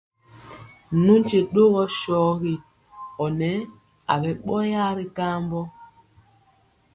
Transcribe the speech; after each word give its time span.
Nu 1.03 1.13
nkye 1.19 1.39
ɗɔgɔ 1.53 1.81
sɔgi 1.99 2.53
ɔ 3.23 3.25
nɛ 3.39 3.49
aɓɛ 4.13 4.31
ɓɔyaa 4.45 4.91
ri 4.97 5.05
kambɔ. 5.17 5.61